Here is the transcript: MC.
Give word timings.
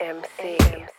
MC. 0.00 0.93